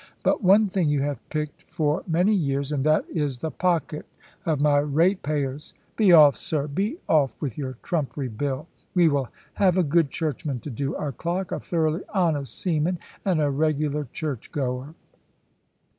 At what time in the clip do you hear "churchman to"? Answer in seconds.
10.09-10.71